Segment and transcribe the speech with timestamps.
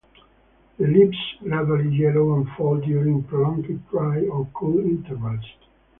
[0.79, 5.45] The leaves gradually yellow and fall during prolonged dry or cool intervals.